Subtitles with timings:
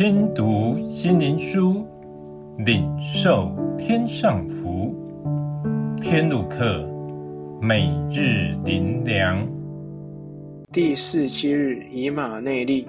[0.00, 1.86] 听读心灵书，
[2.56, 4.94] 领受天上福。
[6.00, 6.88] 天路客，
[7.60, 9.46] 每日灵粮。
[10.72, 12.88] 第四七日，以马内利。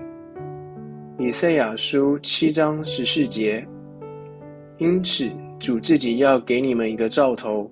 [1.19, 3.61] 以赛亚书七章十四节。
[4.77, 7.69] 因此，主自己要给你们一个兆头，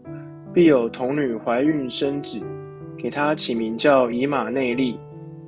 [0.53, 2.41] 必有童女怀孕生子，
[2.97, 4.99] 给他起名叫以马内利。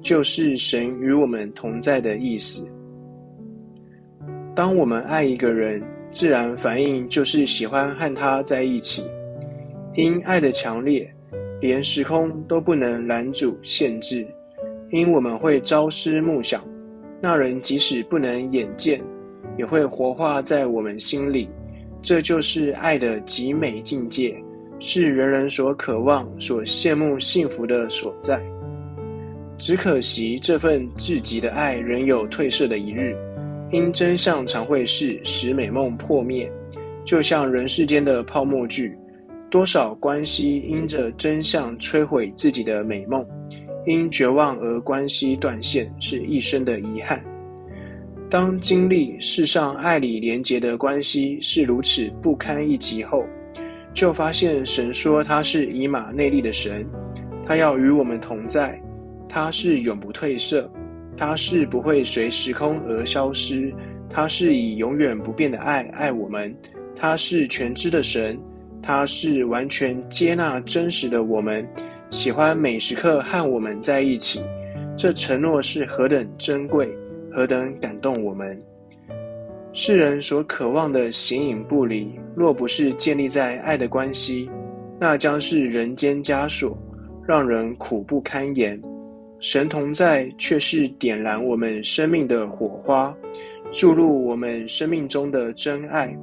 [0.01, 2.65] 就是神与我们同在的意思。
[4.53, 9.03] 当我们爱一个人，自然反应就是喜欢和他在一起。
[9.95, 11.09] 因爱的强烈，
[11.61, 14.27] 连时空都不能拦阻限制。
[14.89, 16.61] 因我们会朝思暮想，
[17.21, 19.01] 那人即使不能眼见，
[19.57, 21.49] 也会活化在我们心里。
[22.01, 24.35] 这就是爱的极美境界，
[24.79, 28.41] 是人人所渴望、所羡慕幸福的所在。
[29.57, 33.15] 只可惜，这份至极的爱仍有褪色的一日，
[33.71, 36.51] 因真相常会是使美梦破灭，
[37.05, 38.95] 就像人世间的泡沫剧，
[39.49, 43.25] 多少关系因着真相摧毁自己的美梦，
[43.85, 47.23] 因绝望而关系断线，是一生的遗憾。
[48.29, 53.25] 当经历世上爱里连结的关系是如此不堪一击后，
[53.93, 56.85] 就发现神说他是以马内利的神，
[57.45, 58.81] 他要与我们同在。
[59.33, 60.69] 他是永不褪色，
[61.17, 63.73] 他是不会随时空而消失，
[64.09, 66.55] 他是以永远不变的爱爱我们，
[66.95, 68.39] 他是全知的神，
[68.81, 71.67] 他是完全接纳真实的我们，
[72.09, 74.43] 喜欢每时刻和我们在一起。
[74.97, 76.89] 这承诺是何等珍贵，
[77.31, 78.61] 何等感动我们。
[79.73, 84.49] 世人所渴望的形影不离，若不是建立在爱的关系，
[84.99, 86.77] 那将是人间枷锁，
[87.25, 88.79] 让人苦不堪言。
[89.41, 93.11] 神同在，却是点燃我们生命的火花，
[93.71, 96.15] 注入我们生命中的真爱。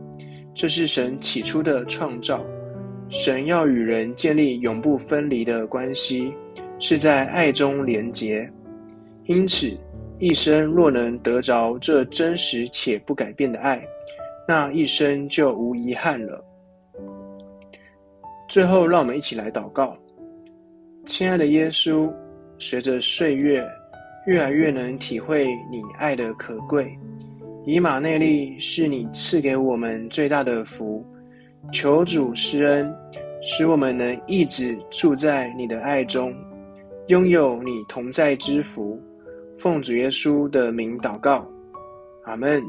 [0.55, 2.41] 这是神起初的创造。
[3.09, 6.33] 神要与人建立永不分离的关系，
[6.79, 8.49] 是在爱中连结。
[9.25, 9.77] 因此，
[10.21, 13.85] 一生若能得着这真实且不改变的爱，
[14.47, 16.41] 那一生就无遗憾了。
[18.49, 19.99] 最后，让我们一起来祷告：
[21.05, 22.09] 亲爱的耶稣。
[22.59, 23.67] 随着岁月，
[24.27, 26.97] 越来越能体会你爱的可贵。
[27.65, 31.05] 以马内利是你赐给我们最大的福，
[31.73, 32.93] 求主施恩，
[33.41, 36.35] 使我们能一直住在你的爱中，
[37.09, 39.01] 拥有你同在之福。
[39.57, 41.47] 奉主耶稣的名祷告，
[42.25, 42.63] 阿门。